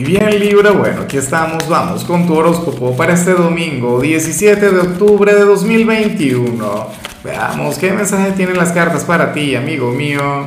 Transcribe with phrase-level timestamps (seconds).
[0.00, 4.80] Y bien Libra, bueno, aquí estamos, vamos con tu horóscopo para este domingo 17 de
[4.80, 6.86] octubre de 2021.
[7.22, 10.46] Veamos qué mensaje tienen las cartas para ti, amigo mío.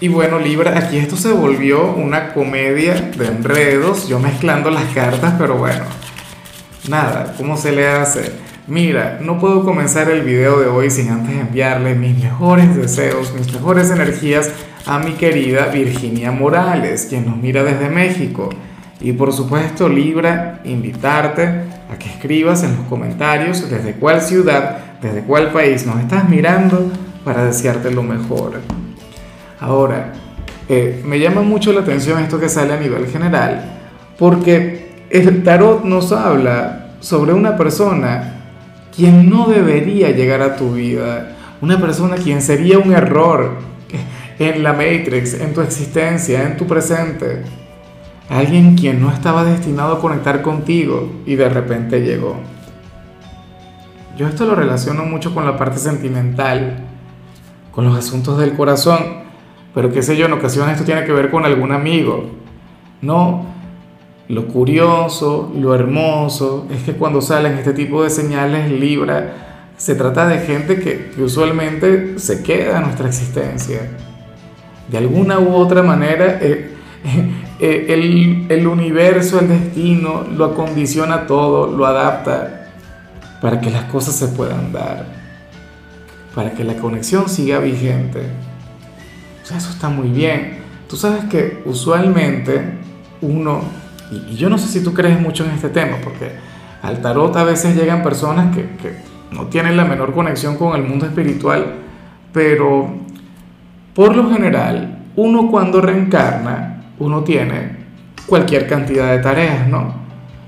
[0.00, 5.34] Y bueno Libra, aquí esto se volvió una comedia de enredos, yo mezclando las cartas,
[5.36, 5.84] pero bueno,
[6.88, 8.32] nada, ¿cómo se le hace?
[8.66, 13.52] Mira, no puedo comenzar el video de hoy sin antes enviarle mis mejores deseos, mis
[13.52, 14.50] mejores energías
[14.86, 18.50] a mi querida Virginia Morales, quien nos mira desde México.
[19.00, 21.42] Y por supuesto, Libra, invitarte
[21.90, 26.92] a que escribas en los comentarios desde cuál ciudad, desde cuál país nos estás mirando
[27.24, 28.60] para desearte lo mejor.
[29.58, 30.12] Ahora,
[30.68, 33.64] eh, me llama mucho la atención esto que sale a nivel general,
[34.18, 38.39] porque el tarot nos habla sobre una persona
[39.00, 43.56] quien no debería llegar a tu vida, una persona quien sería un error
[44.38, 47.42] en la Matrix, en tu existencia, en tu presente.
[48.28, 52.36] Alguien quien no estaba destinado a conectar contigo y de repente llegó.
[54.18, 56.80] Yo esto lo relaciono mucho con la parte sentimental,
[57.72, 58.98] con los asuntos del corazón,
[59.74, 62.32] pero qué sé yo, en ocasiones esto tiene que ver con algún amigo.
[63.00, 63.46] No,
[64.30, 70.28] lo curioso, lo hermoso, es que cuando salen este tipo de señales Libra, se trata
[70.28, 73.90] de gente que, usualmente se queda en nuestra existencia
[74.90, 76.70] de alguna u otra manera eh,
[77.60, 82.68] eh, el, el, universo, el destino lo acondiciona todo, lo adapta
[83.40, 85.06] para que las cosas se puedan dar,
[86.34, 88.20] para que la conexión siga vigente.
[89.42, 90.58] O sea, eso está muy bien.
[90.88, 92.60] Tú sabes que usualmente
[93.22, 93.62] uno,
[94.10, 96.32] y, yo no sé si tú crees mucho en este tema, porque
[96.82, 98.96] al tarot a veces llegan personas que, que
[99.30, 101.74] no tienen la menor conexión con el mundo espiritual,
[102.32, 102.88] pero
[103.94, 107.80] por lo general, uno cuando reencarna, uno tiene
[108.26, 109.92] cualquier cantidad de tareas, ¿no?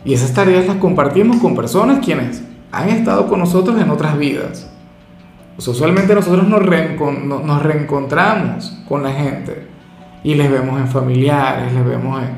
[0.04, 4.68] Y esas tareas las compartimos con personas quienes han estado con nosotros en otras vidas.
[5.58, 9.68] usualmente nosotros nos, nos, reencontramos con la gente
[10.24, 12.30] y les vemos en familiares, les vemos en,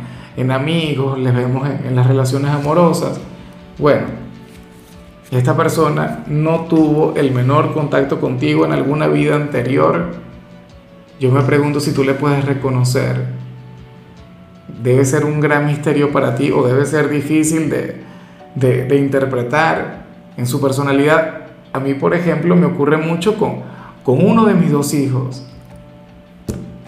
[0.51, 3.21] amigos, les vemos en, en las relaciones amorosas.
[3.79, 4.07] Bueno,
[5.31, 10.25] esta persona no tuvo el menor contacto contigo en alguna vida anterior
[11.21, 13.25] yo me pregunto si tú le puedes reconocer.
[14.83, 18.03] Debe ser un gran misterio para ti o debe ser difícil de,
[18.55, 20.05] de, interpretar
[20.37, 21.47] en su personalidad.
[21.73, 23.61] A mí, por ejemplo, me ocurre mucho con,
[24.03, 25.47] con uno de mis dos hijos.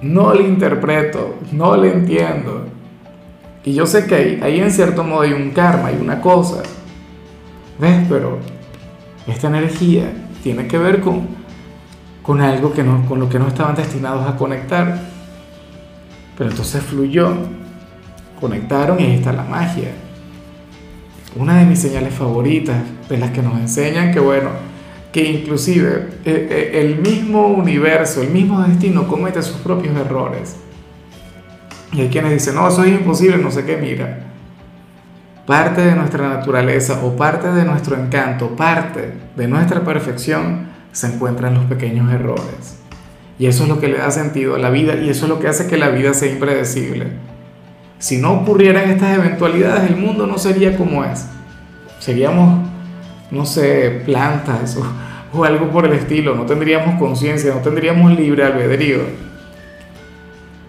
[0.03, 2.67] No le interpreto, no le entiendo.
[3.67, 6.63] Y yo sé que ahí, ahí en cierto modo hay un karma, hay una cosa.
[7.81, 8.07] ¿Ves?
[8.09, 8.39] Pero
[9.27, 10.05] esta energía
[10.45, 11.27] tiene que ver con,
[12.23, 15.01] con algo que no, con lo que no estaban destinados a conectar.
[16.39, 17.35] Pero entonces fluyó,
[18.41, 19.91] conectaron y ahí está la magia.
[21.35, 22.77] Una de mis señales favoritas,
[23.09, 24.51] de las que nos enseñan que bueno,
[25.11, 30.55] que inclusive eh, eh, el mismo universo, el mismo destino comete sus propios errores.
[31.93, 34.21] Y hay quienes dicen, no, eso es imposible, no sé qué, mira.
[35.47, 41.55] Parte de nuestra naturaleza o parte de nuestro encanto, parte de nuestra perfección se encuentran
[41.55, 42.79] los pequeños errores.
[43.39, 45.39] Y eso es lo que le da sentido a la vida y eso es lo
[45.39, 47.07] que hace que la vida sea impredecible.
[47.99, 51.27] Si no ocurrieran estas eventualidades, el mundo no sería como es.
[52.01, 52.67] Seríamos,
[53.31, 56.35] no sé, plantas o, o algo por el estilo.
[56.35, 58.99] No tendríamos conciencia, no tendríamos libre albedrío.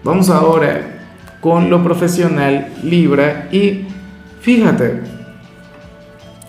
[0.04, 0.97] Vamos ahora
[1.40, 3.86] con lo profesional Libra y
[4.40, 5.02] fíjate,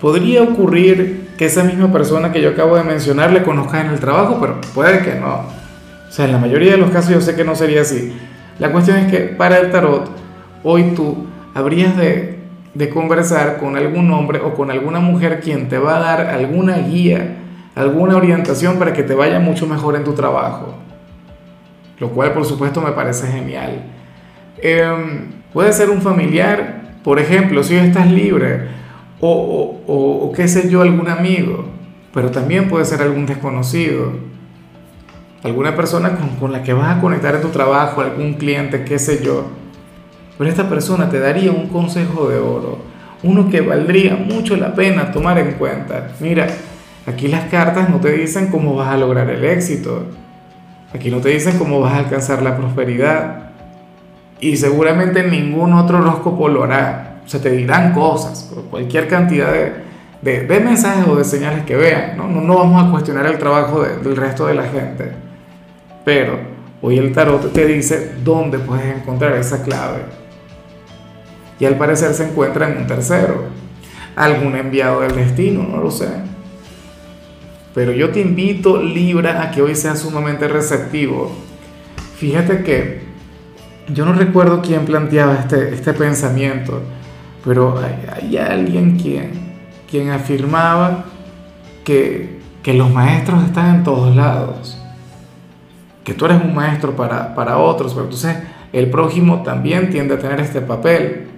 [0.00, 4.00] podría ocurrir que esa misma persona que yo acabo de mencionar le conozca en el
[4.00, 5.60] trabajo, pero puede que no.
[6.08, 8.12] O sea, en la mayoría de los casos yo sé que no sería así.
[8.58, 10.10] La cuestión es que para el tarot,
[10.64, 12.40] hoy tú habrías de,
[12.74, 16.78] de conversar con algún hombre o con alguna mujer quien te va a dar alguna
[16.78, 17.36] guía,
[17.74, 20.74] alguna orientación para que te vaya mucho mejor en tu trabajo.
[21.98, 23.82] Lo cual, por supuesto, me parece genial.
[24.58, 28.68] Em, puede ser un familiar, por ejemplo, si estás libre
[29.20, 31.66] o, o, qué sé yo, algún amigo,
[32.12, 34.12] pero también puede ser algún desconocido,
[35.42, 38.98] alguna persona con, con, la que vas a conectar en tu trabajo, algún cliente, qué
[38.98, 39.46] sé yo.
[40.38, 42.78] Pero esta persona te daría un consejo de oro,
[43.22, 46.12] uno que valdría mucho la pena tomar en cuenta.
[46.20, 46.46] Mira,
[47.06, 50.04] aquí las cartas no te dicen cómo vas a lograr el éxito,
[50.94, 53.49] aquí no te dicen cómo vas a alcanzar la prosperidad,
[54.40, 60.58] y seguramente ningún otro horóscopo lo hará se te dirán cosas, cualquier cantidad de, de,
[60.58, 62.16] mensajes o de señales que vean.
[62.16, 62.26] ¿no?
[62.26, 65.12] No, vamos a cuestionar el trabajo del resto de la gente.
[66.04, 66.40] Pero
[66.82, 70.00] hoy el tarot te dice dónde puedes encontrar esa clave.
[71.60, 73.44] y al parecer se encuentra en un tercero.
[74.16, 76.08] Algún enviado del destino, no lo sé.
[77.76, 81.30] Pero yo te invito, Libra, a que hoy seas sumamente receptivo.
[82.16, 83.09] Fíjate que
[83.92, 86.82] yo no recuerdo quién planteaba este, este pensamiento,
[87.44, 89.30] pero hay, alguien quien,
[89.90, 91.04] quien afirmaba
[91.84, 94.78] que, que, los maestros están en todos lados,
[96.04, 98.36] que tú eres un maestro para, para otros, pero entonces
[98.72, 101.28] el prójimo también tiende a tener este papel,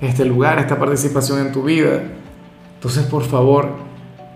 [0.00, 2.02] este lugar, esta participación en tu vida.
[2.76, 3.90] Entonces, por favor,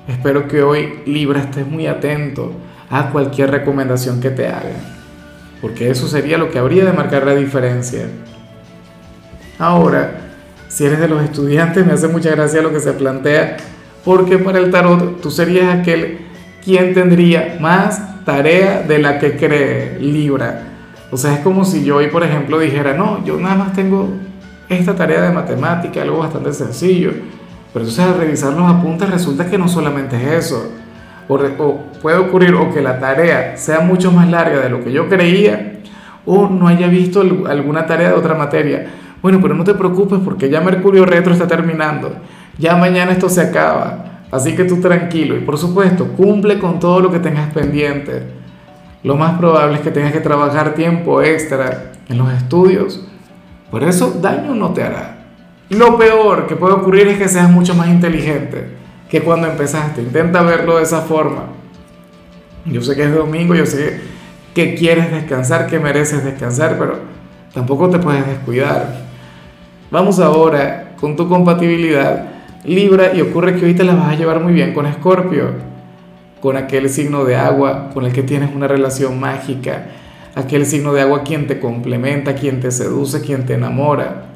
[0.08, 2.52] Espero que hoy Libra estés muy atento
[2.90, 4.76] a cualquier recomendación que te haga,
[5.64, 8.06] porque eso sería lo que habría de marcar la diferencia.
[9.58, 10.10] Ahora,
[10.68, 13.56] si eres de los estudiantes, me hace mucha gracia lo que se plantea,
[14.04, 16.18] porque para el tarot tú serías aquel
[16.62, 20.64] quien tendría más tarea de la que cree Libra.
[21.10, 24.10] O sea, es como si yo hoy, por ejemplo, dijera, no, yo nada más tengo
[24.68, 27.12] esta tarea de matemática, algo bastante sencillo
[27.72, 30.70] pero entonces al revisar los apuntes resulta que no solamente es eso.
[31.28, 35.08] O, puede ocurrir o que la tarea sea mucho más larga de lo que yo
[35.08, 35.80] creía
[36.26, 38.86] o no haya visto alguna tarea de otra materia.
[39.22, 42.14] Bueno, pero no te preocupes porque ya Mercurio retro está terminando.
[42.58, 44.22] Ya mañana esto se acaba.
[44.30, 48.22] Así que tú tranquilo y por supuesto cumple con todo lo que tengas pendiente.
[49.02, 53.06] Lo más probable es que tengas que trabajar tiempo extra en los estudios.
[53.70, 55.24] Por eso daño no te hará.
[55.70, 58.83] Lo peor que puede ocurrir es que seas mucho más inteligente
[59.14, 60.02] que cuando empezaste.
[60.02, 61.44] Intenta verlo de esa forma.
[62.64, 64.00] Yo sé que es domingo, yo sé
[64.52, 66.98] que quieres descansar, que mereces descansar, pero
[67.52, 69.04] tampoco te puedes descuidar.
[69.92, 72.26] Vamos ahora con tu compatibilidad
[72.64, 75.50] Libra y ocurre que hoy te la vas a llevar muy bien con Escorpio,
[76.40, 79.90] con aquel signo de agua con el que tienes una relación mágica,
[80.34, 84.34] aquel signo de agua quien te complementa, quien te seduce, quien te enamora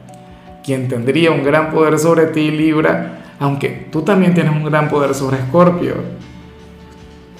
[0.69, 5.15] quien tendría un gran poder sobre ti, Libra, aunque tú también tienes un gran poder
[5.15, 5.95] sobre Escorpio.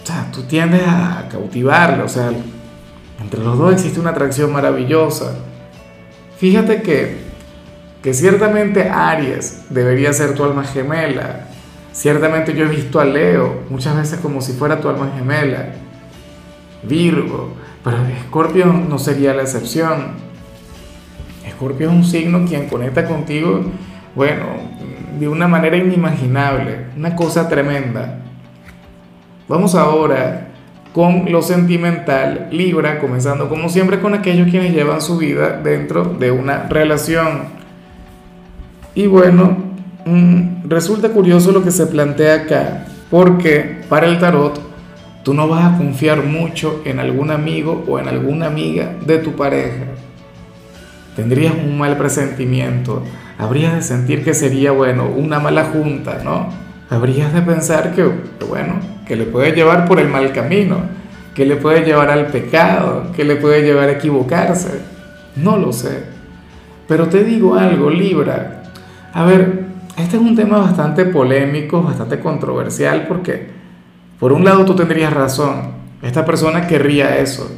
[0.03, 2.31] O sea, tú tiendes a cautivarlo, o sea,
[3.21, 5.35] entre los dos existe una atracción maravillosa.
[6.39, 7.17] Fíjate que,
[8.03, 11.49] que ciertamente Aries debería ser tu alma gemela.
[11.93, 15.71] Ciertamente yo he visto a Leo muchas veces como si fuera tu alma gemela.
[16.85, 20.13] Virgo, pero Escorpio no sería la excepción.
[21.45, 23.65] Escorpio es un signo quien conecta contigo,
[24.15, 24.45] bueno,
[25.19, 28.19] de una manera inimaginable, una cosa tremenda.
[29.49, 30.49] Vamos ahora
[30.93, 36.31] con lo sentimental, Libra, comenzando como siempre con aquellos quienes llevan su vida dentro de
[36.31, 37.45] una relación.
[38.95, 39.57] Y bueno,
[40.05, 44.61] mm, resulta curioso lo que se plantea acá, porque para el tarot
[45.23, 49.33] tú no vas a confiar mucho en algún amigo o en alguna amiga de tu
[49.37, 49.85] pareja
[51.19, 53.03] tendrías un mal presentimiento,
[53.39, 56.49] habrías de sentir que sería, bueno, una mala junta, ¿no?
[56.91, 58.03] Habrías de pensar que,
[58.47, 60.79] bueno, que le puede llevar por el mal camino,
[61.35, 64.81] que le puede llevar al pecado, que le puede llevar a equivocarse.
[65.37, 66.03] No lo sé.
[66.89, 68.65] Pero te digo algo, Libra.
[69.13, 73.49] A ver, este es un tema bastante polémico, bastante controversial, porque
[74.19, 75.79] por un lado tú tendrías razón.
[76.03, 77.51] Esta persona querría eso.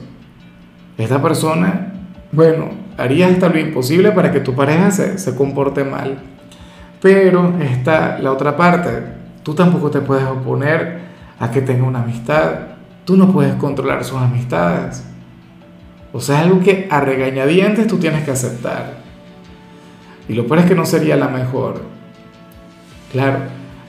[0.99, 1.95] Esta persona,
[2.33, 2.71] bueno,
[3.01, 6.19] harías hasta lo imposible para que tu pareja se, se comporte mal.
[7.01, 8.91] Pero está la otra parte.
[9.43, 11.01] Tú tampoco te puedes oponer
[11.39, 12.53] a que tenga una amistad.
[13.05, 15.05] Tú no puedes controlar sus amistades.
[16.13, 18.99] O sea, es algo que a regañadientes tú tienes que aceptar.
[20.29, 21.83] Y lo peor es que no sería la mejor.
[23.13, 23.39] Claro,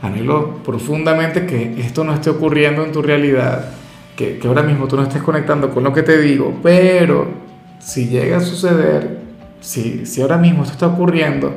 [0.02, 3.66] anhelo profundamente que esto no esté ocurriendo en tu realidad,
[4.16, 7.51] que, que ahora mismo tú no estés conectando con lo que te digo, pero
[7.82, 9.20] si llega a suceder,
[9.60, 11.54] si, si ahora mismo esto está ocurriendo,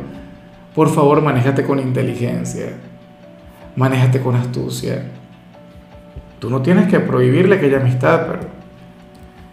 [0.74, 2.72] por favor manéjate con inteligencia,
[3.76, 5.04] manéjate con astucia.
[6.38, 8.40] Tú no tienes que prohibirle aquella amistad, pero,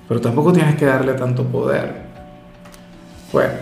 [0.07, 2.01] pero tampoco tienes que darle tanto poder.
[3.31, 3.53] Bueno,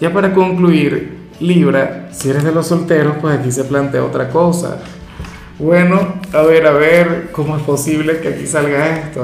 [0.00, 4.78] ya para concluir, Libra, si eres de los solteros, pues aquí se plantea otra cosa.
[5.58, 9.22] Bueno, a ver, a ver, ¿cómo es posible que aquí salga esto?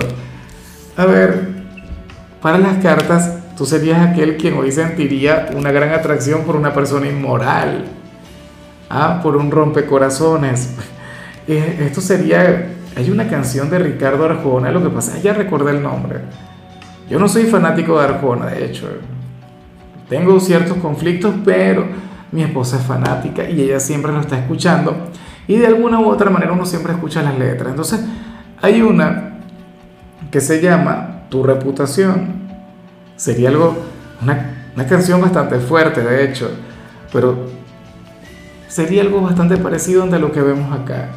[0.96, 1.59] A ver,
[2.40, 7.06] para las cartas, tú serías aquel quien hoy sentiría una gran atracción por una persona
[7.06, 7.84] inmoral,
[8.88, 9.20] ¿ah?
[9.22, 10.74] por un rompecorazones.
[11.48, 15.82] Eh, esto sería, hay una canción de Ricardo Arjona, lo que pasa ya recordé el
[15.82, 16.20] nombre.
[17.08, 18.86] Yo no soy fanático de Arjona, de hecho.
[20.08, 21.86] Tengo ciertos conflictos, pero
[22.30, 25.08] mi esposa es fanática y ella siempre lo está escuchando.
[25.48, 27.70] Y de alguna u otra manera uno siempre escucha las letras.
[27.70, 28.00] Entonces,
[28.62, 29.38] hay una
[30.30, 32.50] que se llama tu reputación.
[33.16, 33.76] Sería algo,
[34.20, 34.56] una,
[34.88, 36.50] canción bastante fuerte, de hecho,
[37.12, 37.46] pero
[38.68, 41.10] sería algo bastante parecido a lo que vemos acá.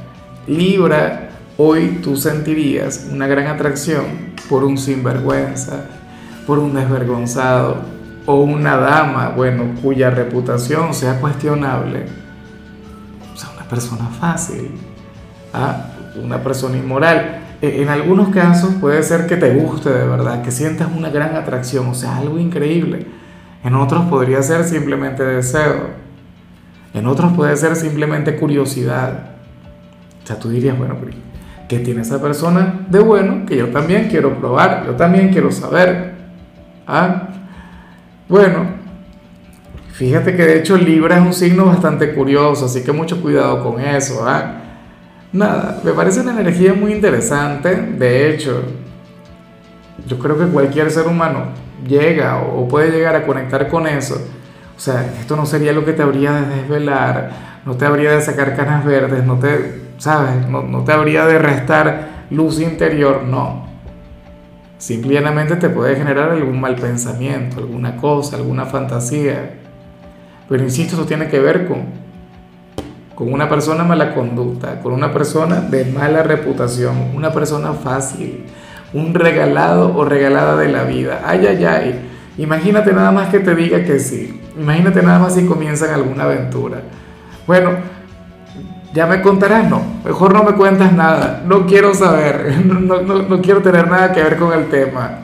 [0.48, 5.86] Libra, hoy tú sentirías una gran atracción por un sinvergüenza,
[6.46, 7.78] por un desvergonzado
[8.26, 12.06] o una dama, bueno, cuya reputación sea cuestionable.
[13.34, 14.72] O sea, una persona fácil,
[15.54, 15.86] ¿ah?
[16.22, 17.43] una persona inmoral.
[17.64, 21.34] E, en algunos casos puede ser que te guste de verdad, que sientas una gran
[21.38, 23.08] atracción, o sea, algo increíble.
[23.64, 25.92] En otros podría ser simplemente deseo.
[26.94, 29.30] En otros puede ser simplemente curiosidad.
[30.22, 30.98] O sea, tú dirías, bueno,
[31.70, 34.84] ¿qué tiene esa persona de bueno que yo también quiero probar?
[34.86, 36.16] Yo también quiero saber.
[36.86, 37.30] ¿Ah?
[38.28, 38.66] Bueno,
[39.94, 43.80] fíjate que de hecho Libra es un signo bastante curioso, así que mucho cuidado con
[43.80, 44.22] eso.
[44.28, 44.63] ¿ah?
[45.34, 47.76] Nada, me parece una energía muy interesante.
[47.76, 48.64] De hecho,
[50.08, 51.48] yo creo que cualquier ser humano
[51.86, 54.22] llega o puede llegar a conectar con eso
[54.76, 57.30] o sea, esto no sería lo que te habría de desvelar,
[57.66, 60.48] no te habría de sacar canas verdes, no te, ¿sabes?
[60.48, 63.68] No, no te habría de restar luz interior, no.
[64.80, 69.54] Simplemente te puede generar algún mal pensamiento, alguna cosa, alguna fantasía.
[70.50, 71.86] Pero insisto, eso tiene que ver con,
[73.16, 78.46] con una persona mala conducta, con una persona de mala reputación, una persona fácil,
[78.94, 81.22] un regalado o regalada de la vida.
[81.26, 82.10] Ay, ay, ay.
[82.38, 84.42] Imagínate nada más que te diga que sí.
[84.58, 86.82] Imagínate nada más si comienzan alguna aventura.
[87.46, 87.72] Bueno,
[88.94, 89.82] ya me contarás, no.
[90.06, 91.44] Mejor no me cuentas nada.
[91.46, 92.54] No quiero saber.
[92.66, 95.20] No, no, no, quiero tener nada que ver con el tema.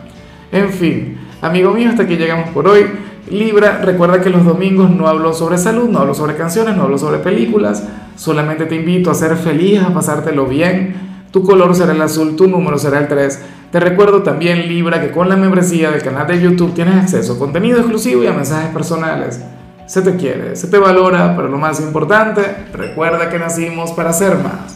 [0.51, 2.85] En fin, amigo mío, hasta aquí llegamos por hoy.
[3.31, 6.97] Libra, recuerda que los domingos no hablo sobre salud, no hablo sobre canciones, no hablo
[6.97, 7.83] sobre películas.
[8.15, 10.95] Solamente te invito a ser feliz, a pasártelo bien.
[11.31, 13.39] Tu color será el azul, tu número será el 3.
[13.71, 17.39] Te recuerdo también, Libra, que con la membresía del canal de YouTube tienes acceso a
[17.39, 19.39] contenido exclusivo y a mensajes personales.
[19.85, 22.41] Se te quiere, se te valora, pero lo más importante,
[22.73, 24.75] recuerda que nacimos para ser más.